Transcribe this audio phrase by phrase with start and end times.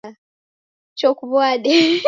[0.97, 1.73] Choo kuw'ade